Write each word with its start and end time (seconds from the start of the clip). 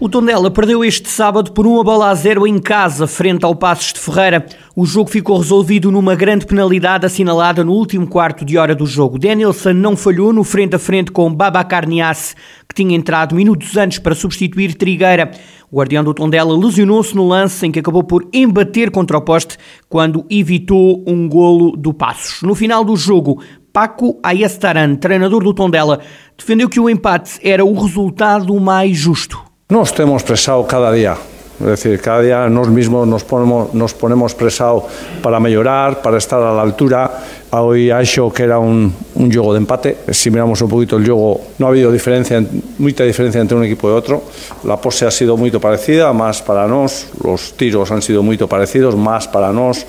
O 0.00 0.08
Tondela 0.08 0.48
perdeu 0.48 0.84
este 0.84 1.08
sábado 1.08 1.50
por 1.50 1.66
uma 1.66 1.82
bola 1.82 2.10
a 2.10 2.14
zero 2.14 2.46
em 2.46 2.60
casa, 2.60 3.04
frente 3.08 3.44
ao 3.44 3.52
Passos 3.52 3.92
de 3.92 3.98
Ferreira. 3.98 4.46
O 4.76 4.86
jogo 4.86 5.10
ficou 5.10 5.36
resolvido 5.36 5.90
numa 5.90 6.14
grande 6.14 6.46
penalidade 6.46 7.04
assinalada 7.04 7.64
no 7.64 7.72
último 7.72 8.06
quarto 8.06 8.44
de 8.44 8.56
hora 8.56 8.76
do 8.76 8.86
jogo. 8.86 9.18
Danielson 9.18 9.72
não 9.72 9.96
falhou 9.96 10.32
no 10.32 10.44
frente 10.44 10.76
a 10.76 10.78
frente 10.78 11.10
com 11.10 11.34
Babacar 11.34 11.88
Niasse, 11.88 12.36
que 12.68 12.76
tinha 12.76 12.96
entrado 12.96 13.34
minutos 13.34 13.76
antes 13.76 13.98
para 13.98 14.14
substituir 14.14 14.76
Trigueira. 14.76 15.32
O 15.68 15.78
guardião 15.78 16.04
do 16.04 16.14
Tondela 16.14 16.56
lesionou-se 16.56 17.16
no 17.16 17.26
lance 17.26 17.66
em 17.66 17.72
que 17.72 17.80
acabou 17.80 18.04
por 18.04 18.24
embater 18.32 18.92
contra 18.92 19.18
o 19.18 19.20
poste 19.20 19.58
quando 19.88 20.24
evitou 20.30 21.02
um 21.08 21.28
golo 21.28 21.76
do 21.76 21.92
Passos. 21.92 22.40
No 22.42 22.54
final 22.54 22.84
do 22.84 22.96
jogo, 22.96 23.42
Paco 23.72 24.20
Ayestaran, 24.22 24.94
treinador 24.94 25.42
do 25.42 25.52
Tondela, 25.52 25.98
defendeu 26.36 26.68
que 26.68 26.78
o 26.78 26.88
empate 26.88 27.40
era 27.42 27.64
o 27.64 27.74
resultado 27.74 28.54
mais 28.60 28.96
justo. 28.96 29.47
Nos 29.70 30.00
hemos 30.00 30.22
expresado 30.22 30.66
cada 30.66 30.90
día. 30.90 31.14
Es 31.60 31.66
decir, 31.66 32.00
cada 32.00 32.22
día 32.22 32.48
nos 32.48 32.70
mismos 32.70 33.06
nos 33.06 33.22
ponemos, 33.22 33.74
nos 33.74 34.34
presado 34.34 34.86
para 35.22 35.38
mejorar, 35.40 36.00
para 36.00 36.16
estar 36.16 36.40
a 36.40 36.54
la 36.54 36.62
altura. 36.62 37.10
Hoy 37.50 37.90
ha 37.90 38.00
hecho 38.00 38.32
que 38.32 38.44
era 38.44 38.58
un, 38.58 38.90
un 39.14 39.30
juego 39.30 39.52
de 39.52 39.58
empate. 39.58 39.98
Si 40.10 40.30
miramos 40.30 40.62
un 40.62 40.70
poquito 40.70 40.96
el 40.96 41.04
juego, 41.04 41.42
no 41.58 41.66
ha 41.66 41.68
habido 41.68 41.92
diferencia, 41.92 42.42
mucha 42.78 43.04
diferencia 43.04 43.42
entre 43.42 43.58
un 43.58 43.64
equipo 43.64 43.90
y 43.90 43.92
otro. 43.92 44.22
La 44.64 44.78
pose 44.78 45.04
ha 45.04 45.10
sido 45.10 45.36
muy 45.36 45.50
parecida, 45.50 46.14
más 46.14 46.40
para 46.40 46.66
nos. 46.66 47.08
Los 47.22 47.52
tiros 47.52 47.90
han 47.90 48.00
sido 48.00 48.22
muy 48.22 48.38
parecidos, 48.38 48.96
más 48.96 49.28
para 49.28 49.52
nos. 49.52 49.84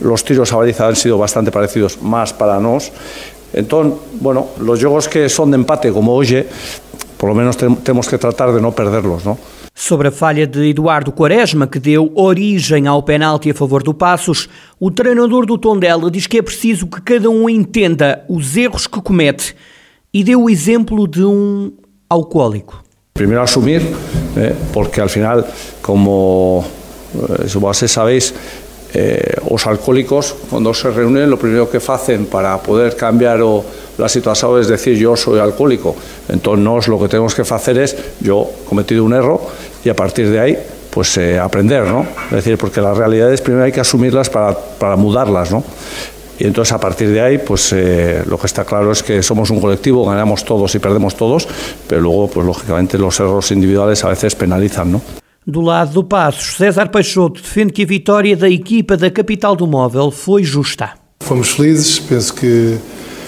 Los 0.00 0.22
tiros 0.24 0.52
a 0.52 0.56
baliza 0.58 0.86
han 0.86 0.94
sido 0.94 1.18
bastante 1.18 1.50
parecidos, 1.50 2.00
más 2.00 2.32
para 2.32 2.60
nos. 2.60 2.92
Entonces, 3.52 3.98
bueno, 4.20 4.46
los 4.60 4.80
juegos 4.80 5.08
que 5.08 5.28
son 5.28 5.50
de 5.50 5.56
empate, 5.56 5.92
como 5.92 6.14
hoy, 6.14 6.44
por 7.18 7.28
lo 7.28 7.34
menos 7.34 7.56
temos 7.56 8.08
que 8.08 8.18
tratar 8.18 8.52
de 8.52 8.60
não 8.60 8.72
perderlos, 8.72 9.24
não? 9.24 9.38
Sobre 9.74 10.08
a 10.08 10.12
falha 10.12 10.46
de 10.46 10.70
Eduardo 10.70 11.10
Quaresma, 11.10 11.66
que 11.66 11.80
deu 11.80 12.12
origem 12.14 12.86
ao 12.86 13.02
penalti 13.02 13.50
a 13.50 13.54
favor 13.54 13.82
do 13.82 13.92
Passos, 13.92 14.48
o 14.78 14.90
treinador 14.90 15.46
do 15.46 15.58
Tondela 15.58 16.10
diz 16.10 16.26
que 16.26 16.38
é 16.38 16.42
preciso 16.42 16.86
que 16.86 17.00
cada 17.00 17.28
um 17.28 17.48
entenda 17.50 18.24
os 18.28 18.56
erros 18.56 18.86
que 18.86 19.00
comete 19.00 19.54
e 20.12 20.22
deu 20.22 20.44
o 20.44 20.50
exemplo 20.50 21.08
de 21.08 21.24
um 21.24 21.72
alcoólico. 22.08 22.84
Primeiro 23.14 23.42
assumir, 23.42 23.82
eh, 24.36 24.54
porque 24.72 25.00
al 25.00 25.08
final, 25.08 25.44
como 25.82 26.64
eh, 27.14 27.46
vocês 27.58 27.90
sabéis, 27.90 28.32
eh, 28.94 29.36
os 29.50 29.66
alcohólicos, 29.66 30.34
cuando 30.48 30.72
se 30.72 30.90
reúnen, 30.90 31.28
lo 31.28 31.36
primero 31.36 31.68
que 31.68 31.78
hacen 31.78 32.26
para 32.26 32.58
poder 32.58 32.96
cambiar 32.96 33.42
o 33.42 33.64
la 33.98 34.08
situación 34.08 34.60
es 34.60 34.68
decir 34.68 34.96
yo 34.98 35.16
soy 35.16 35.38
alcohólico. 35.38 35.94
Entonces 36.28 36.88
lo 36.88 36.98
que 37.00 37.08
tenemos 37.08 37.34
que 37.34 37.42
hacer 37.42 37.78
es 37.78 37.96
yo 38.20 38.50
he 38.62 38.68
cometido 38.68 39.04
un 39.04 39.12
error 39.12 39.40
y 39.84 39.88
a 39.88 39.96
partir 39.96 40.30
de 40.30 40.40
ahí 40.40 40.58
pues 40.90 41.16
eh, 41.16 41.38
aprender, 41.38 41.84
¿no? 41.84 42.06
Es 42.26 42.44
decir, 42.44 42.56
porque 42.56 42.80
las 42.80 42.96
realidades 42.96 43.40
primero 43.40 43.64
hay 43.64 43.72
que 43.72 43.80
asumirlas 43.80 44.30
para, 44.30 44.56
para 44.56 44.94
mudarlas, 44.94 45.50
¿no? 45.50 45.64
Y 46.38 46.46
entonces 46.46 46.72
a 46.72 46.80
partir 46.80 47.10
de 47.10 47.20
ahí, 47.20 47.38
pues 47.38 47.72
eh, 47.72 48.22
lo 48.26 48.38
que 48.38 48.46
está 48.46 48.64
claro 48.64 48.90
es 48.90 49.02
que 49.02 49.22
somos 49.22 49.50
un 49.50 49.60
colectivo, 49.60 50.04
ganamos 50.04 50.44
todos 50.44 50.74
y 50.74 50.78
perdemos 50.78 51.16
todos, 51.16 51.46
pero 51.86 52.00
luego, 52.00 52.28
pues 52.28 52.46
lógicamente 52.46 52.98
los 52.98 53.18
errores 53.20 53.50
individuales 53.52 54.04
a 54.04 54.08
veces 54.08 54.34
penalizan, 54.34 54.92
¿no? 54.92 55.00
Do 55.46 55.60
lado 55.60 55.92
do 55.92 56.08
Passos, 56.08 56.56
César 56.56 56.90
Peixoto 56.90 57.42
defende 57.42 57.70
que 57.70 57.82
a 57.82 57.86
vitória 57.86 58.34
da 58.34 58.48
equipa 58.48 58.96
da 58.96 59.10
capital 59.10 59.54
do 59.54 59.66
móvel 59.66 60.10
foi 60.10 60.42
justa. 60.42 60.94
Fomos 61.20 61.50
felizes, 61.50 61.98
penso 61.98 62.34
que 62.34 62.78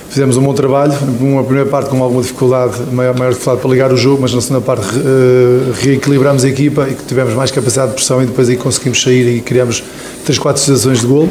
Fizemos 0.09 0.37
um 0.37 0.43
bom 0.43 0.55
trabalho, 0.55 0.95
uma 1.21 1.43
primeira 1.43 1.69
parte 1.69 1.91
com 1.91 2.03
alguma 2.03 2.23
dificuldade, 2.23 2.81
maior, 2.93 3.17
maior 3.19 3.31
dificuldade 3.33 3.61
para 3.61 3.71
ligar 3.71 3.93
o 3.93 3.97
jogo, 3.97 4.23
mas 4.23 4.33
na 4.33 4.41
segunda 4.41 4.61
parte 4.61 4.87
uh, 4.97 5.73
reequilibramos 5.83 6.45
a 6.45 6.49
equipa 6.49 6.89
e 6.89 6.95
tivemos 6.95 7.35
mais 7.35 7.51
capacidade 7.51 7.91
de 7.91 7.97
pressão 7.97 8.23
e 8.23 8.27
depois 8.27 8.49
aí 8.49 8.57
conseguimos 8.57 9.03
sair 9.03 9.37
e 9.37 9.41
criamos 9.41 9.83
3, 10.25 10.39
4 10.39 10.63
situações 10.63 11.01
de 11.01 11.07
golo. 11.07 11.31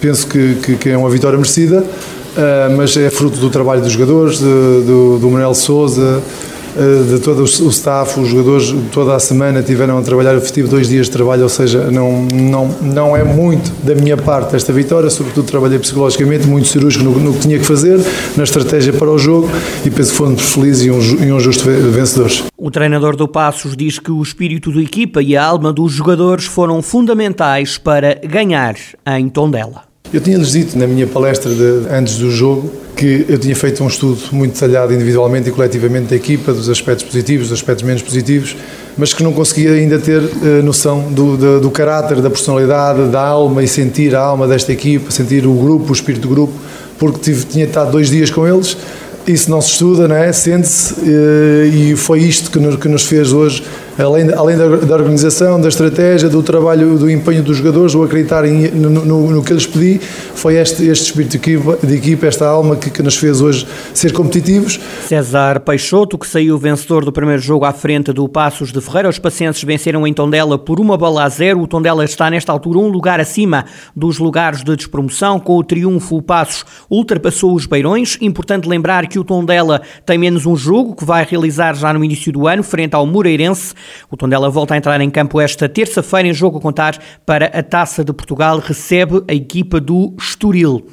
Penso 0.00 0.26
que, 0.26 0.56
que, 0.56 0.76
que 0.76 0.88
é 0.88 0.96
uma 0.96 1.08
vitória 1.10 1.36
merecida, 1.36 1.80
uh, 1.80 2.76
mas 2.76 2.96
é 2.96 3.10
fruto 3.10 3.38
do 3.38 3.50
trabalho 3.50 3.82
dos 3.82 3.92
jogadores, 3.92 4.38
de, 4.38 4.44
do, 4.44 5.18
do 5.20 5.30
Manuel 5.30 5.54
Souza, 5.54 6.22
eh, 6.22 6.53
de 7.08 7.20
todo 7.20 7.42
o 7.42 7.44
staff, 7.44 8.18
os 8.18 8.28
jogadores 8.28 8.74
toda 8.92 9.14
a 9.14 9.20
semana 9.20 9.62
tiveram 9.62 9.98
a 9.98 10.02
trabalhar, 10.02 10.34
eu 10.34 10.40
tive 10.40 10.68
dois 10.68 10.88
dias 10.88 11.06
de 11.06 11.12
trabalho, 11.12 11.42
ou 11.44 11.48
seja, 11.48 11.90
não, 11.90 12.26
não, 12.32 12.68
não 12.82 13.16
é 13.16 13.22
muito 13.22 13.70
da 13.84 13.94
minha 13.94 14.16
parte 14.16 14.56
esta 14.56 14.72
vitória, 14.72 15.08
sobretudo 15.10 15.46
trabalhei 15.46 15.78
psicologicamente, 15.78 16.46
muito 16.46 16.68
cirúrgico 16.68 17.04
no, 17.04 17.18
no 17.18 17.34
que 17.34 17.40
tinha 17.40 17.58
que 17.58 17.64
fazer, 17.64 18.00
na 18.36 18.44
estratégia 18.44 18.92
para 18.92 19.10
o 19.10 19.18
jogo 19.18 19.48
e 19.84 19.90
penso 19.90 20.10
que 20.10 20.16
fomos 20.16 20.42
felizes 20.52 20.86
e 20.86 20.90
um, 20.90 21.24
e 21.24 21.32
um 21.32 21.40
justo 21.40 21.64
vencedores. 21.64 22.44
O 22.56 22.70
treinador 22.70 23.16
do 23.16 23.28
Passos 23.28 23.76
diz 23.76 23.98
que 23.98 24.10
o 24.10 24.22
espírito 24.22 24.72
da 24.72 24.80
equipa 24.80 25.22
e 25.22 25.36
a 25.36 25.44
alma 25.44 25.72
dos 25.72 25.92
jogadores 25.92 26.44
foram 26.44 26.82
fundamentais 26.82 27.78
para 27.78 28.20
ganhar 28.26 28.74
em 29.06 29.28
Tondela. 29.28 29.93
Eu 30.14 30.20
tinha-lhes 30.20 30.52
dito 30.52 30.78
na 30.78 30.86
minha 30.86 31.08
palestra 31.08 31.52
de, 31.52 31.88
antes 31.90 32.18
do 32.18 32.30
jogo 32.30 32.70
que 32.94 33.26
eu 33.28 33.36
tinha 33.36 33.56
feito 33.56 33.82
um 33.82 33.88
estudo 33.88 34.20
muito 34.30 34.52
detalhado 34.52 34.94
individualmente 34.94 35.48
e 35.48 35.52
coletivamente 35.52 36.06
da 36.06 36.14
equipa, 36.14 36.52
dos 36.52 36.68
aspectos 36.68 37.04
positivos, 37.04 37.48
dos 37.48 37.58
aspectos 37.58 37.84
menos 37.84 38.00
positivos, 38.00 38.54
mas 38.96 39.12
que 39.12 39.24
não 39.24 39.32
conseguia 39.32 39.72
ainda 39.72 39.98
ter 39.98 40.20
uh, 40.20 40.62
noção 40.62 41.10
do, 41.10 41.36
do, 41.36 41.60
do, 41.62 41.68
caráter, 41.68 42.20
da 42.20 42.30
personalidade, 42.30 43.08
da 43.08 43.22
alma 43.22 43.64
e 43.64 43.66
sentir 43.66 44.14
a 44.14 44.20
alma 44.20 44.46
desta 44.46 44.70
equipa, 44.70 45.10
sentir 45.10 45.48
o 45.48 45.52
grupo, 45.52 45.90
o 45.90 45.92
espírito 45.92 46.28
do 46.28 46.32
grupo, 46.32 46.52
porque 46.96 47.18
tive, 47.18 47.44
tinha 47.46 47.64
estado 47.64 47.90
dois 47.90 48.08
dias 48.08 48.30
com 48.30 48.46
eles. 48.46 48.76
Isso 49.26 49.50
não 49.50 49.60
se 49.60 49.72
estuda, 49.72 50.06
não 50.06 50.14
é? 50.14 50.30
Sente-se 50.32 50.94
uh, 50.94 51.66
e 51.74 51.96
foi 51.96 52.20
isto 52.20 52.52
que 52.52 52.60
nos, 52.60 52.76
que 52.76 52.86
nos 52.86 53.04
fez 53.04 53.32
hoje 53.32 53.64
além, 54.02 54.32
além 54.32 54.56
da, 54.56 54.76
da, 54.76 54.94
organização, 54.94 55.60
da 55.60 55.68
estratégia, 55.68 56.28
do 56.28 56.42
trabalho, 56.42 56.98
do 56.98 57.10
empenho 57.10 57.42
dos 57.42 57.58
jogadores, 57.58 57.94
o 57.94 58.02
acreditarem 58.02 58.70
no, 58.70 58.90
no, 58.90 59.30
no, 59.30 59.44
que 59.44 59.52
eles 59.52 59.66
pedi, 59.66 60.00
foi 60.34 60.56
este, 60.56 60.84
este 60.86 61.06
espírito 61.06 61.32
de 61.32 61.36
equipa, 61.36 61.78
de 61.86 61.94
equipa 61.94 62.26
esta 62.26 62.46
alma 62.46 62.76
que, 62.76 62.90
que, 62.90 63.02
nos 63.02 63.16
fez 63.16 63.40
hoje 63.40 63.66
ser 63.92 64.12
competitivos. 64.12 64.80
César 65.06 65.60
Peixoto, 65.60 66.18
que 66.18 66.26
saiu 66.26 66.58
vencedor 66.58 67.04
do 67.04 67.12
primeiro 67.12 67.40
jogo 67.40 67.64
à 67.64 67.72
frente 67.72 68.12
do 68.12 68.28
Passos 68.28 68.72
de 68.72 68.80
Ferreira, 68.80 69.08
os 69.08 69.18
pacientes 69.18 69.62
venceram 69.62 70.06
em 70.06 70.12
Tondela 70.12 70.58
por 70.58 70.80
uma 70.80 70.96
bola 70.96 71.24
a 71.24 71.28
zero. 71.28 71.60
O 71.60 71.66
Tondela 71.66 72.04
está 72.04 72.30
nesta 72.30 72.50
altura 72.50 72.78
um 72.78 72.88
lugar 72.88 73.20
acima 73.20 73.64
dos 73.94 74.18
lugares 74.18 74.62
de 74.62 74.74
despromoção. 74.74 75.38
Com 75.38 75.56
o 75.56 75.64
triunfo, 75.64 76.16
o 76.16 76.22
Passos 76.22 76.64
ultrapassou 76.90 77.54
os 77.54 77.66
Beirões. 77.66 78.18
Importante 78.20 78.68
lembrar 78.68 79.06
que 79.06 79.18
o 79.18 79.24
Tondela 79.24 79.82
tem 80.04 80.18
menos 80.18 80.46
um 80.46 80.56
jogo 80.56 80.96
que 80.96 81.04
vai 81.04 81.24
realizar 81.24 81.74
já 81.74 81.92
no 81.92 82.04
início 82.04 82.32
do 82.32 82.48
ano, 82.48 82.62
frente 82.62 82.94
ao 82.94 83.06
Moreirense. 83.06 83.74
O 84.10 84.16
Tondela 84.16 84.50
volta 84.50 84.74
a 84.74 84.76
entrar 84.76 85.00
em 85.00 85.10
campo 85.10 85.40
esta 85.40 85.68
terça-feira 85.68 86.28
em 86.28 86.34
jogo 86.34 86.58
a 86.58 86.60
contar 86.60 87.00
para 87.24 87.46
a 87.46 87.62
Taça 87.62 88.04
de 88.04 88.12
Portugal, 88.12 88.58
recebe 88.58 89.22
a 89.28 89.34
equipa 89.34 89.80
do 89.80 90.14
Estoril. 90.18 90.86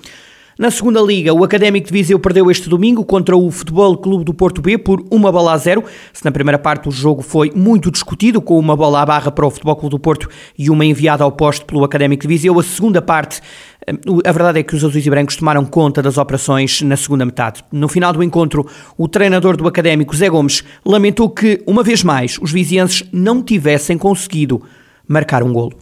Na 0.61 0.69
segunda 0.69 1.01
liga, 1.01 1.33
o 1.33 1.44
Académico 1.44 1.88
de 1.88 1.91
Viseu 1.91 2.19
perdeu 2.19 2.51
este 2.51 2.69
domingo 2.69 3.03
contra 3.03 3.35
o 3.35 3.49
Futebol 3.49 3.97
Clube 3.97 4.23
do 4.23 4.31
Porto 4.31 4.61
B 4.61 4.77
por 4.77 5.03
uma 5.09 5.31
bola 5.31 5.53
a 5.53 5.57
zero. 5.57 5.83
Se 6.13 6.23
na 6.23 6.31
primeira 6.31 6.59
parte 6.59 6.88
o 6.88 6.91
jogo 6.91 7.23
foi 7.23 7.51
muito 7.55 7.89
discutido, 7.89 8.39
com 8.39 8.59
uma 8.59 8.75
bola 8.75 9.01
à 9.01 9.05
barra 9.07 9.31
para 9.31 9.44
o 9.44 9.49
Futebol 9.49 9.75
Clube 9.75 9.95
do 9.95 9.99
Porto 9.99 10.29
e 10.55 10.69
uma 10.69 10.85
enviada 10.85 11.23
ao 11.23 11.31
poste 11.31 11.66
pelo 11.66 11.83
Académico 11.83 12.22
de 12.22 12.27
Viseu, 12.27 12.59
a 12.59 12.61
segunda 12.61 13.01
parte, 13.01 13.41
eh, 13.88 13.91
a 14.23 14.31
verdade 14.31 14.59
é 14.59 14.63
que 14.63 14.75
os 14.75 14.85
azuis 14.85 15.03
e 15.03 15.09
brancos 15.09 15.35
tomaram 15.35 15.66
conta 15.66 15.99
das 15.99 16.19
operações 16.19 16.83
na 16.83 16.95
segunda 16.95 17.25
metade. 17.25 17.63
No 17.72 17.88
final 17.88 18.13
do 18.13 18.22
encontro, 18.22 18.63
o 18.95 19.07
treinador 19.07 19.57
do 19.57 19.67
Académico, 19.67 20.16
Zé 20.16 20.29
Gomes, 20.29 20.63
lamentou 20.85 21.28
que, 21.31 21.64
uma 21.66 21.81
vez 21.81 22.03
mais, 22.03 22.37
os 22.40 22.52
vizienses 22.52 23.03
não 23.11 23.41
tivessem 23.41 23.97
conseguido 23.97 24.61
marcar 25.07 25.41
um 25.41 25.52
golo. 25.52 25.80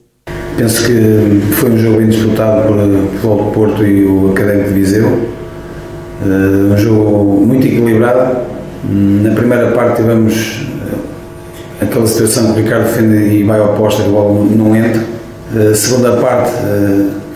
Penso 0.60 0.84
que 0.84 1.40
foi 1.54 1.72
um 1.72 1.78
jogo 1.78 1.98
bem 2.00 2.10
disputado 2.10 2.68
por 2.68 2.76
do 2.76 3.52
Porto 3.54 3.82
e 3.82 4.06
o 4.06 4.32
Académico 4.32 4.68
de 4.68 4.74
Viseu. 4.74 5.08
Uh, 5.08 6.74
um 6.74 6.78
jogo 6.78 7.46
muito 7.46 7.66
equilibrado. 7.66 8.40
Na 8.84 9.32
primeira 9.32 9.72
parte 9.72 10.02
tivemos 10.02 10.68
eh, 10.82 11.86
aquela 11.86 12.06
situação 12.06 12.52
que 12.52 12.60
o 12.60 12.64
Ricardo 12.64 12.84
defende 12.88 13.38
e 13.38 13.44
vai 13.44 13.58
ao 13.58 13.70
posto 13.76 14.02
e 14.02 14.10
logo 14.10 14.50
não 14.54 14.76
entra. 14.76 15.02
A 15.56 15.72
uh, 15.72 15.76
segunda 15.76 16.18
parte 16.18 16.52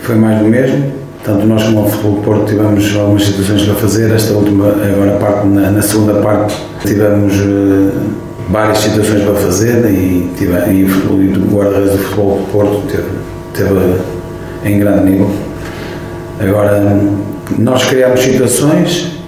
foi 0.02 0.16
mais 0.16 0.40
do 0.40 0.44
mesmo. 0.44 0.92
Tanto 1.24 1.46
nós 1.46 1.62
como 1.62 1.86
o 1.86 1.88
Futebol 1.88 2.16
Porto 2.16 2.44
tivemos 2.44 2.94
algumas 2.94 3.24
situações 3.24 3.62
para 3.62 3.74
fazer. 3.76 4.10
Esta 4.10 4.34
última, 4.34 4.68
agora 4.68 5.12
parte, 5.12 5.46
na, 5.46 5.70
na 5.70 5.80
segunda 5.80 6.20
parte, 6.20 6.54
tivemos 6.84 7.32
várias 8.48 8.78
situações 8.78 9.22
para 9.22 9.34
fazer 9.34 9.84
e, 9.90 10.30
tive, 10.36 10.52
e 10.70 10.84
o 10.84 11.56
guarda-redes 11.56 11.92
do 11.92 11.98
futebol 11.98 12.38
do 12.38 12.52
Porto 12.52 12.82
teve, 12.88 13.08
teve 13.54 14.00
em 14.64 14.78
grande 14.78 15.10
nível. 15.10 15.30
Agora, 16.40 17.00
nós 17.58 17.84
criamos 17.84 18.20
situações, 18.20 19.18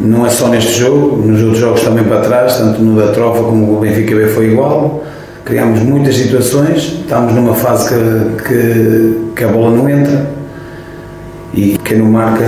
não 0.00 0.24
é 0.24 0.30
só 0.30 0.48
neste 0.48 0.80
jogo, 0.80 1.16
nos 1.16 1.42
outros 1.42 1.58
jogos 1.58 1.80
também 1.82 2.04
para 2.04 2.20
trás, 2.20 2.56
tanto 2.56 2.80
no 2.80 3.00
da 3.00 3.12
Trofa 3.12 3.42
como 3.42 3.76
o 3.76 3.80
Benfica 3.80 4.14
B 4.14 4.26
foi 4.28 4.52
igual. 4.52 5.04
Criámos 5.44 5.80
muitas 5.80 6.16
situações, 6.16 6.98
estamos 7.00 7.32
numa 7.34 7.54
fase 7.54 7.88
que, 7.88 8.42
que, 8.42 9.32
que 9.34 9.44
a 9.44 9.48
bola 9.48 9.70
não 9.70 9.88
entra 9.88 10.26
e 11.54 11.78
quem 11.82 11.98
não 11.98 12.06
marca 12.06 12.44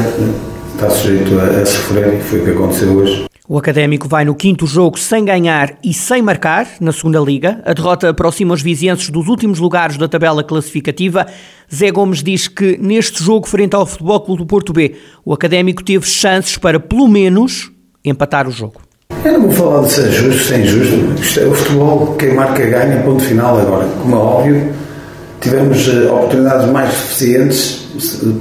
está 0.74 0.90
sujeito 0.90 1.38
a, 1.40 1.62
a 1.62 1.66
sofrer 1.66 2.14
e 2.14 2.20
foi 2.20 2.40
o 2.40 2.44
que 2.44 2.50
aconteceu 2.50 2.92
hoje. 2.92 3.29
O 3.52 3.58
Académico 3.58 4.06
vai 4.06 4.24
no 4.24 4.32
quinto 4.32 4.64
jogo 4.64 4.96
sem 4.96 5.24
ganhar 5.24 5.76
e 5.82 5.92
sem 5.92 6.22
marcar 6.22 6.68
na 6.80 6.92
segunda 6.92 7.18
liga. 7.18 7.60
A 7.64 7.72
derrota 7.72 8.08
aproxima 8.08 8.54
os 8.54 8.62
vizienses 8.62 9.10
dos 9.10 9.26
últimos 9.26 9.58
lugares 9.58 9.96
da 9.96 10.06
tabela 10.06 10.44
classificativa. 10.44 11.26
Zé 11.74 11.90
Gomes 11.90 12.22
diz 12.22 12.46
que 12.46 12.78
neste 12.80 13.24
jogo 13.24 13.48
frente 13.48 13.74
ao 13.74 13.84
Futebol 13.84 14.20
Clube 14.20 14.42
do 14.42 14.46
Porto 14.46 14.72
B, 14.72 14.94
o 15.24 15.34
Académico 15.34 15.82
teve 15.82 16.06
chances 16.06 16.56
para 16.56 16.78
pelo 16.78 17.08
menos 17.08 17.72
empatar 18.04 18.46
o 18.46 18.52
jogo. 18.52 18.82
Eu 19.24 19.32
não 19.32 19.48
vou 19.48 19.50
falar 19.50 19.82
de 19.84 19.94
ser 19.94 20.12
justo, 20.12 20.44
sem 20.44 20.64
justo. 20.64 21.20
Isto 21.20 21.40
é 21.40 21.46
o 21.46 21.52
futebol, 21.52 22.14
quem 22.14 22.32
marca 22.34 22.64
ganha, 22.64 23.02
ponto 23.02 23.24
final 23.24 23.58
agora. 23.58 23.88
Como 24.00 24.14
é 24.14 24.18
óbvio, 24.18 24.72
tivemos 25.40 25.88
eh, 25.88 26.08
oportunidades 26.08 26.70
mais 26.70 26.92
suficientes 26.92 27.84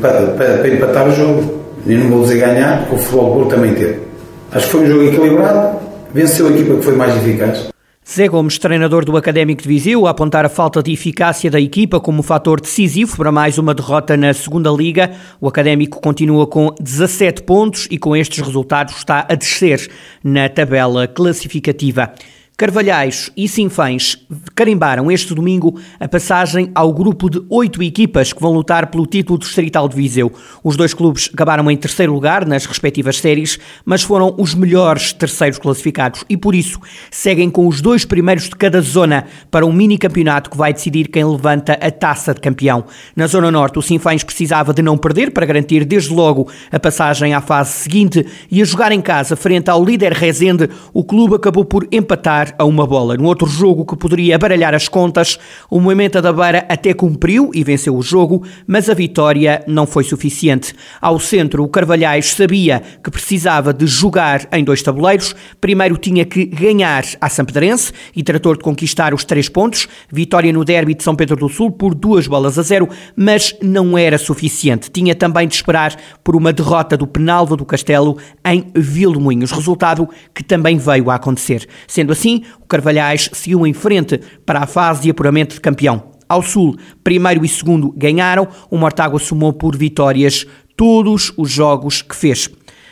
para, 0.01 0.27
para, 0.33 0.57
para 0.59 0.67
empatar 0.67 1.09
o 1.09 1.15
jogo. 1.15 1.63
E 1.88 1.95
não 1.95 2.12
vou 2.12 2.21
dizer 2.21 2.41
ganhar, 2.41 2.81
porque 2.81 2.95
o 2.95 3.00
futebol 3.00 3.33
Porto 3.33 3.55
também 3.55 3.73
teve. 3.73 4.08
Acho 4.51 4.66
que 4.66 4.72
foi 4.72 4.81
um 4.81 4.88
jogo 4.88 5.04
equilibrado, 5.04 5.80
venceu 6.13 6.48
a 6.48 6.51
equipa 6.51 6.75
que 6.75 6.81
foi 6.81 6.96
mais 6.96 7.16
eficaz. 7.18 7.69
Zé 8.12 8.28
Gomes, 8.28 8.57
treinador 8.57 9.06
do 9.06 9.16
Académico 9.16 9.62
de 9.62 9.68
Viseu, 9.68 10.07
a 10.07 10.10
apontar 10.10 10.44
a 10.44 10.50
falta 10.50 10.81
de 10.81 10.92
eficácia 10.92 11.51
da 11.51 11.62
equipa 11.62 12.00
como 12.00 12.24
fator 12.24 12.60
decisivo 12.60 13.16
para 13.16 13.31
mais 13.31 13.60
uma 13.60 13.75
derrota 13.75 14.18
na 14.18 14.34
segunda 14.34 14.72
liga. 14.72 15.12
O 15.40 15.48
Académico 15.48 16.01
continua 16.01 16.48
com 16.48 16.74
17 16.81 17.44
pontos 17.44 17.88
e 17.92 18.00
com 18.00 18.16
estes 18.16 18.44
resultados 18.44 18.96
está 18.96 19.28
a 19.30 19.36
descer 19.36 19.88
na 20.24 20.50
tabela 20.50 21.07
classificativa. 21.07 22.12
Carvalhais 22.59 23.31
e 23.38 23.47
Sinfãs 23.47 24.17
carimbaram 24.53 25.09
este 25.09 25.33
domingo 25.33 25.79
a 25.97 26.09
passagem 26.09 26.69
ao 26.75 26.91
grupo 26.91 27.29
de 27.29 27.41
oito 27.50 27.81
equipas 27.81 28.33
que 28.33 28.41
vão 28.41 28.51
lutar 28.51 28.88
pelo 28.88 29.06
título 29.06 29.39
distrital 29.39 29.88
de 29.88 29.95
Viseu. 29.95 30.29
Os 30.61 30.75
dois 30.75 30.94
clubes 30.94 31.29
acabaram 31.33 31.71
em 31.71 31.77
terceiro 31.77 32.11
lugar 32.11 32.45
nas 32.45 32.65
respectivas 32.65 33.17
séries, 33.17 33.57
mas 33.85 34.03
foram 34.03 34.35
os 34.38 34.53
melhores 34.53 35.13
terceiros 35.13 35.57
classificados 35.57 36.25
e 36.27 36.35
por 36.35 36.53
isso 36.53 36.81
seguem 37.09 37.50
com 37.50 37.65
os 37.65 37.79
dois 37.79 38.03
primeiros 38.03 38.50
de 38.50 38.57
cada 38.57 38.81
zona 38.81 39.25
para 39.50 39.65
um 39.65 39.71
mini 39.71 39.97
campeonato 39.97 40.50
que 40.50 40.57
vai 40.57 40.73
decidir 40.73 41.07
quem 41.07 41.23
levanta 41.23 41.79
a 41.81 41.89
taça 41.89 42.33
de 42.33 42.41
campeão. 42.41 42.83
Na 43.15 43.27
zona 43.27 43.50
norte, 43.50 43.79
o 43.79 43.81
Sinfãs 43.81 44.21
precisava 44.21 44.73
de 44.73 44.81
não 44.81 44.97
perder 44.97 45.31
para 45.31 45.45
garantir 45.45 45.85
desde 45.85 46.13
logo 46.13 46.51
a 46.69 46.77
passagem 46.77 47.33
à 47.33 47.39
fase 47.39 47.71
seguinte 47.71 48.25
e 48.51 48.62
a 48.62 48.65
jogar 48.65 48.91
em 48.91 49.00
casa 49.00 49.38
frente 49.38 49.69
ao 49.69 49.81
líder 49.81 50.12
Rezende, 50.12 50.69
o 50.94 51.05
clube 51.05 51.35
acabou 51.35 51.63
por 51.63 51.88
empatar 51.89 52.49
a 52.57 52.66
uma 52.66 52.86
bola. 52.86 53.16
No 53.18 53.25
outro 53.25 53.48
jogo 53.48 53.86
que 53.86 53.96
poderia 53.96 54.38
baralhar 54.38 54.74
as 54.74 54.88
contas, 54.88 55.38
o 55.69 55.80
Moimenta 55.80 56.22
da 56.22 56.31
Beira 56.31 56.66
até 56.69 56.94
cumpriu 56.94 57.51
e 57.54 57.63
venceu 57.63 57.96
o 57.96 58.01
jogo, 58.01 58.44
mas 58.66 58.90
a 58.90 58.94
vitória 58.94 59.63
não 59.68 59.86
foi 59.86 60.04
suficiente. 60.04 60.74
Ao 61.01 61.19
centro, 61.19 61.63
o 61.63 61.68
Carvalhais 61.68 62.31
sabia 62.31 62.81
que 63.04 63.12
precisava 63.12 63.74
de 63.74 63.86
jogar 63.86 64.48
em 64.51 64.63
dois 64.63 64.81
tabuleiros. 64.81 65.36
Primeiro 65.60 65.98
tinha 65.98 66.25
que 66.25 66.46
ganhar 66.46 67.04
a 67.19 67.30
Sampedrense 67.30 67.92
e 68.16 68.24
tratou 68.24 68.54
de 68.56 68.63
conquistar 68.63 69.13
os 69.13 69.24
três 69.24 69.50
pontos. 69.50 69.88
Vitória 70.12 70.51
no 70.51 70.66
derby 70.66 70.94
de 70.94 71.04
São 71.04 71.16
Pedro 71.16 71.36
do 71.36 71.50
Sul 71.50 71.72
por 71.72 71.94
duas 71.94 72.28
bolas 72.28 72.57
a 72.57 72.62
zero, 72.62 72.90
mas 73.16 73.56
não 73.62 73.98
era 73.98 74.18
suficiente. 74.18 74.90
Tinha 74.90 75.16
também 75.16 75.48
de 75.48 75.56
esperar 75.56 75.96
por 76.24 76.36
uma 76.36 76.54
derrota 76.54 76.98
do 76.98 77.07
Penalva 77.07 77.56
do 77.56 77.66
Castelo 77.66 78.18
em 78.46 78.66
Vilmoinhos, 78.75 79.51
resultado 79.51 80.10
que 80.34 80.44
também 80.44 80.78
veio 80.78 81.10
a 81.10 81.16
acontecer. 81.16 81.68
Sendo 81.88 82.12
assim, 82.12 82.38
o 82.62 82.65
Carvalhais 82.65 83.30
seguiu 83.33 83.65
em 83.65 83.74
frente 83.74 84.19
para 84.45 84.59
a 84.59 84.68
fase 84.68 85.01
de 85.03 85.09
apuramento 85.12 85.56
de 85.56 85.62
campeão. 85.62 86.12
Ao 86.27 86.44
Sul, 86.44 86.77
primeiro 87.03 87.44
e 87.44 87.47
segundo 87.47 87.91
ganharam, 87.97 88.47
o 88.69 88.77
Mortágua 88.77 89.19
somou 89.19 89.51
por 89.51 89.75
vitórias 89.75 90.45
todos 90.77 91.33
os 91.36 91.50
jogos 91.50 92.01
que 92.01 92.15
fez. 92.15 92.50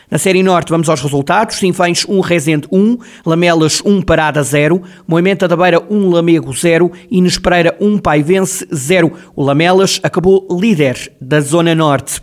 Na 0.10 0.18
Série 0.18 0.42
Norte, 0.42 0.70
vamos 0.70 0.88
aos 0.90 1.02
resultados. 1.02 1.58
Sinfãs 1.58 2.06
1, 2.08 2.20
Rezende 2.22 2.68
1, 2.72 2.98
Lamelas 3.26 3.82
1, 3.86 4.02
Parada 4.02 4.42
0, 4.42 4.82
Moimenta 5.06 5.50
da 5.50 5.56
Beira 5.58 5.84
1, 5.90 6.10
Lamego 6.10 6.54
0, 6.54 6.90
Inês 7.12 7.38
Pereira 7.38 7.76
1, 7.80 7.98
Paivense 7.98 8.66
0. 8.74 9.12
O 9.36 9.44
Lamelas 9.44 10.00
acabou 10.02 10.48
líder 10.50 11.12
da 11.20 11.42
Zona 11.42 11.76
Norte. 11.76 12.22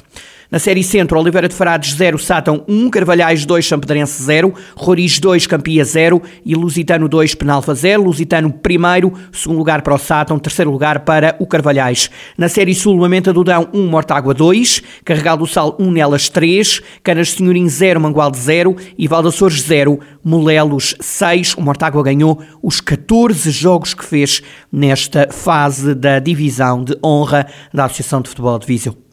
Na 0.54 0.60
Série 0.60 0.84
Centro, 0.84 1.18
Oliveira 1.18 1.48
de 1.48 1.54
Frades 1.56 1.94
0, 1.96 2.16
Sátão 2.16 2.62
1, 2.68 2.88
Carvalhais 2.88 3.44
2, 3.44 3.66
Sampedrense 3.66 4.22
0, 4.22 4.54
Roriz 4.76 5.18
2, 5.18 5.48
Campia 5.48 5.84
0 5.84 6.22
e 6.46 6.54
Lusitano 6.54 7.08
2, 7.08 7.34
Penalva 7.34 7.74
0. 7.74 8.04
Lusitano 8.04 8.52
primeiro, 8.52 9.12
segundo 9.32 9.58
lugar 9.58 9.82
para 9.82 9.96
o 9.96 9.98
Sátão, 9.98 10.38
terceiro 10.38 10.70
lugar 10.70 11.00
para 11.00 11.34
o 11.40 11.46
Carvalhais. 11.48 12.08
Na 12.38 12.48
Série 12.48 12.72
Sul, 12.72 12.96
Lamenta 12.96 13.32
do 13.32 13.42
Dão 13.42 13.68
1, 13.74 13.84
Mortágua 13.88 14.32
2, 14.32 14.80
Carregal 15.04 15.36
do 15.36 15.44
Sal 15.44 15.76
1, 15.76 15.90
Nelas 15.90 16.28
3, 16.28 16.80
Canas 17.02 17.26
de 17.26 17.38
Senhorim 17.38 17.68
0, 17.68 18.00
Mangualde 18.00 18.38
0 18.38 18.76
e 18.96 19.08
Valdaçores 19.08 19.60
0, 19.60 19.98
Molelos 20.22 20.94
6. 21.00 21.54
O 21.54 21.62
Mortágua 21.62 22.00
ganhou 22.04 22.40
os 22.62 22.80
14 22.80 23.50
jogos 23.50 23.92
que 23.92 24.04
fez 24.04 24.40
nesta 24.70 25.26
fase 25.32 25.96
da 25.96 26.20
divisão 26.20 26.84
de 26.84 26.96
honra 27.04 27.44
da 27.72 27.86
Associação 27.86 28.22
de 28.22 28.28
Futebol 28.28 28.56
de 28.60 28.68
Viseu. 28.68 29.03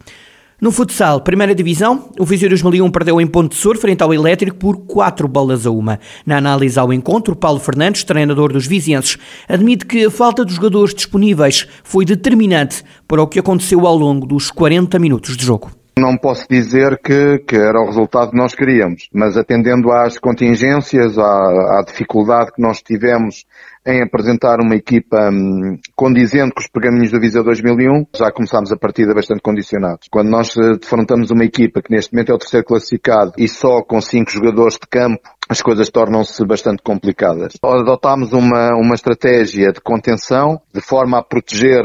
No 0.62 0.72
futsal, 0.72 1.22
primeira 1.22 1.56
divisão, 1.56 2.12
o 2.19 2.24
Viseu 2.24 2.48
2001 2.48 2.92
perdeu 2.92 3.19
em 3.19 3.25
Ponte 3.25 3.56
Sur 3.56 3.80
frente 3.80 4.04
ao 4.04 4.13
Elétrico 4.13 4.58
por 4.58 4.78
4 4.86 5.28
bolas 5.28 5.66
a 5.66 5.72
uma. 5.72 6.00
Na 6.24 6.38
análise 6.38 6.78
ao 6.78 6.94
encontro, 6.94 7.36
Paulo 7.36 7.60
Fernandes, 7.60 8.04
treinador 8.04 8.54
dos 8.54 8.68
vizienses, 8.68 9.18
admite 9.50 9.88
que 9.88 10.06
a 10.06 10.12
falta 10.12 10.46
de 10.46 10.54
jogadores 10.54 10.94
disponíveis 10.94 11.68
foi 11.84 12.06
determinante 12.06 12.84
para 13.08 13.24
o 13.24 13.28
que 13.28 13.40
aconteceu 13.40 13.88
ao 13.88 13.98
longo 13.98 14.28
dos 14.28 14.52
40 14.52 15.00
minutos 15.00 15.36
de 15.36 15.44
jogo. 15.44 15.81
Não 15.98 16.18
posso 16.18 16.48
dizer 16.50 17.00
que, 17.04 17.40
que, 17.40 17.56
era 17.56 17.82
o 17.82 17.86
resultado 17.86 18.32
que 18.32 18.38
nós 18.38 18.56
queríamos, 18.56 19.10
mas 19.14 19.38
atendendo 19.38 19.92
às 19.92 20.18
contingências, 20.18 21.18
à, 21.18 21.80
à 21.80 21.84
dificuldade 21.86 22.54
que 22.54 22.62
nós 22.62 22.82
tivemos 22.82 23.46
em 23.86 24.02
apresentar 24.02 24.60
uma 24.62 24.76
equipa 24.76 25.30
hum, 25.32 25.78
condizente 25.96 26.54
com 26.54 26.62
os 26.62 26.68
pergaminhos 26.68 27.12
do 27.12 27.20
Viseu 27.20 27.44
2001, 27.44 28.06
já 28.16 28.32
começámos 28.32 28.72
a 28.72 28.78
partida 28.78 29.14
bastante 29.14 29.42
condicionados. 29.42 30.08
Quando 30.10 30.30
nós 30.30 30.56
eh, 30.56 30.78
defrontamos 30.80 31.32
uma 31.32 31.44
equipa 31.44 31.82
que 31.82 31.92
neste 31.92 32.14
momento 32.14 32.32
é 32.32 32.36
o 32.36 32.38
terceiro 32.38 32.66
classificado 32.66 33.34
e 33.38 33.48
só 33.48 33.82
com 33.82 34.00
cinco 34.00 34.32
jogadores 34.32 34.76
de 34.76 34.88
campo, 34.88 35.20
as 35.50 35.62
coisas 35.62 35.90
tornam-se 35.90 36.46
bastante 36.46 36.82
complicadas. 36.84 37.54
Adotámos 37.62 38.32
uma, 38.34 38.70
uma 38.76 38.94
estratégia 38.94 39.74
de 39.74 39.82
contenção, 39.82 40.62
de 40.74 40.80
forma 40.80 41.18
a 41.18 41.24
proteger 41.24 41.84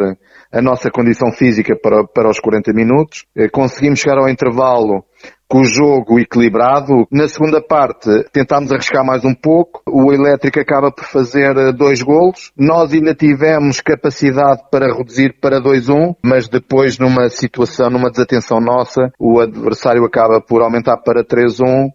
a 0.56 0.62
nossa 0.62 0.90
condição 0.90 1.30
física 1.32 1.76
para, 1.76 2.04
para 2.04 2.30
os 2.30 2.40
40 2.40 2.72
minutos. 2.72 3.26
Eh, 3.36 3.48
conseguimos 3.48 4.00
chegar 4.00 4.18
ao 4.18 4.28
intervalo 4.28 5.04
com 5.46 5.60
o 5.60 5.64
jogo 5.64 6.18
equilibrado. 6.18 7.06
Na 7.12 7.28
segunda 7.28 7.60
parte 7.60 8.08
tentámos 8.32 8.72
arriscar 8.72 9.04
mais 9.04 9.22
um 9.22 9.34
pouco. 9.34 9.82
O 9.86 10.12
Elétrico 10.12 10.58
acaba 10.58 10.90
por 10.90 11.04
fazer 11.04 11.54
eh, 11.58 11.72
dois 11.72 12.02
golos. 12.02 12.52
Nós 12.56 12.94
ainda 12.94 13.14
tivemos 13.14 13.82
capacidade 13.82 14.62
para 14.70 14.96
reduzir 14.96 15.36
para 15.40 15.60
2-1, 15.60 16.16
mas 16.24 16.48
depois 16.48 16.98
numa 16.98 17.28
situação, 17.28 17.90
numa 17.90 18.10
desatenção 18.10 18.58
nossa, 18.58 19.12
o 19.18 19.40
adversário 19.40 20.04
acaba 20.06 20.40
por 20.40 20.62
aumentar 20.62 20.96
para 20.96 21.22
3-1 21.22 21.90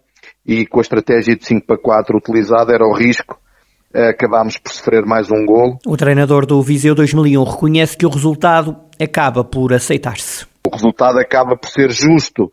e 0.46 0.66
com 0.66 0.78
a 0.78 0.82
estratégia 0.82 1.34
de 1.34 1.44
5 1.44 1.66
para 1.66 1.78
4 1.78 2.16
utilizada 2.16 2.72
era 2.72 2.84
o 2.84 2.94
risco 2.96 3.41
acabámos 3.94 4.58
por 4.58 4.72
sofrer 4.72 5.04
mais 5.04 5.30
um 5.30 5.44
golo. 5.44 5.78
O 5.86 5.96
treinador 5.96 6.46
do 6.46 6.60
Viseu 6.62 6.94
2001 6.94 7.44
reconhece 7.44 7.96
que 7.96 8.06
o 8.06 8.10
resultado 8.10 8.76
acaba 9.00 9.44
por 9.44 9.72
aceitar-se. 9.72 10.46
O 10.66 10.70
resultado 10.70 11.18
acaba 11.18 11.56
por 11.56 11.68
ser 11.68 11.90
justo 11.90 12.50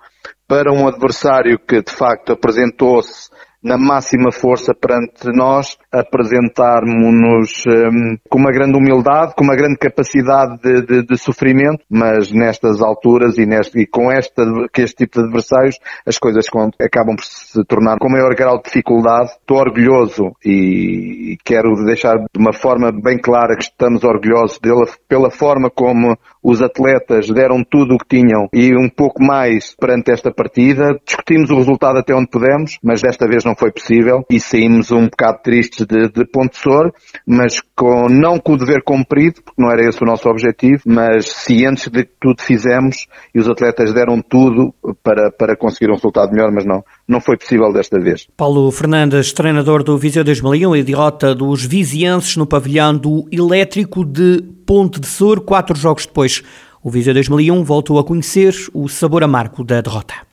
para 0.48 0.74
um 0.74 0.88
adversário 0.88 1.60
que 1.60 1.81
de 1.81 1.91
facto 1.91 2.34
apresentou-se 2.34 3.29
na 3.63 3.77
máxima 3.77 4.31
força 4.31 4.73
perante 4.73 5.27
nós, 5.35 5.77
apresentarmos-nos 5.91 7.63
um, 7.67 8.17
com 8.29 8.39
uma 8.39 8.51
grande 8.51 8.77
humildade, 8.77 9.33
com 9.35 9.43
uma 9.43 9.55
grande 9.55 9.77
capacidade 9.77 10.61
de, 10.61 10.81
de, 10.85 11.05
de 11.05 11.17
sofrimento, 11.17 11.83
mas 11.89 12.31
nestas 12.31 12.81
alturas 12.81 13.37
e, 13.37 13.45
neste, 13.45 13.81
e 13.81 13.87
com 13.87 14.11
este 14.11 14.95
tipo 14.95 15.19
de 15.19 15.25
adversários, 15.25 15.77
as 16.05 16.17
coisas 16.17 16.45
acabam 16.81 17.15
por 17.15 17.25
se 17.25 17.63
tornar 17.65 17.97
com 17.99 18.09
maior 18.09 18.33
grau 18.35 18.57
de 18.57 18.63
dificuldade. 18.63 19.31
Estou 19.31 19.57
orgulhoso 19.57 20.31
e 20.45 21.37
quero 21.43 21.73
deixar 21.85 22.15
de 22.15 22.39
uma 22.39 22.53
forma 22.53 22.91
bem 22.91 23.17
clara 23.17 23.55
que 23.55 23.63
estamos 23.63 24.03
orgulhosos 24.03 24.59
dele, 24.59 24.85
pela 25.07 25.29
forma 25.29 25.69
como 25.69 26.17
os 26.41 26.61
atletas 26.61 27.27
deram 27.29 27.63
tudo 27.63 27.95
o 27.95 27.97
que 27.97 28.17
tinham 28.17 28.47
e 28.53 28.75
um 28.75 28.89
pouco 28.89 29.21
mais 29.23 29.75
perante 29.75 30.11
esta 30.11 30.31
partida. 30.31 30.97
Discutimos 31.05 31.49
o 31.49 31.57
resultado 31.57 31.97
até 31.99 32.13
onde 32.13 32.29
pudemos, 32.29 32.77
mas 32.83 33.01
desta 33.01 33.27
vez 33.27 33.43
não 33.43 33.49
foi 33.56 33.72
possível 33.72 34.24
e 34.29 34.39
saímos 34.39 34.91
um 34.91 35.06
bocado 35.06 35.39
tristes 35.44 35.86
de, 35.86 36.10
de 36.10 36.25
Pontessor, 36.25 36.91
mas 37.25 37.62
com, 37.75 38.08
não 38.10 38.39
com 38.39 38.53
o 38.53 38.58
dever 38.58 38.84
cumprido, 38.84 39.41
porque 39.44 39.62
não 39.62 39.72
era 39.72 39.88
esse 39.88 40.01
o 40.01 40.06
nosso 40.06 40.27
objetivo, 40.29 40.82
mas 40.86 41.27
cientes 41.27 41.88
de 41.88 42.03
que 42.03 42.12
tudo 42.20 42.41
fizemos 42.41 43.08
e 43.34 43.39
os 43.39 43.48
atletas 43.48 43.94
deram 43.94 44.22
tudo 44.22 44.74
para, 45.03 45.32
para 45.32 45.56
conseguir 45.56 45.89
um 45.89 45.96
resultado 45.96 46.32
melhor, 46.32 46.51
mas 46.51 46.65
não, 46.65 46.84
não 47.08 47.22
foi 47.22 47.38
possível 47.38 47.72
desta 47.72 48.00
vez. 48.00 48.27
Paulo 48.36 48.72
Fernandes, 48.72 49.32
treinador 49.34 49.84
do 49.84 49.98
Viseu 49.98 50.24
2001 50.24 50.75
e 50.75 50.84
derrota 50.84 51.34
dos 51.34 51.65
vizienses 51.65 52.36
no 52.36 52.46
pavilhão 52.46 52.96
do 52.96 53.27
Elétrico 53.32 54.06
de 54.06 54.44
Ponte 54.65 55.00
de 55.00 55.08
Sur, 55.08 55.41
quatro 55.41 55.75
jogos 55.75 56.06
depois. 56.06 56.44
O 56.84 56.89
Viseu 56.89 57.13
2001 57.13 57.63
voltou 57.63 58.00
a 58.00 58.03
conhecer 58.03 58.53
o 58.74 58.88
sabor 58.88 59.24
amargo 59.24 59.63
da 59.63 59.82
derrota. 59.82 60.28